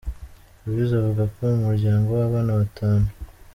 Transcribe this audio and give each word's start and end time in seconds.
Loise 0.63 0.93
avuka 1.09 1.41
mu 1.53 1.57
muryango 1.67 2.07
w’abana 2.19 2.51
batanu. 2.59 3.07